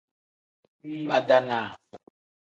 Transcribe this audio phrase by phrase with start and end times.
[1.07, 1.69] Badaanaa.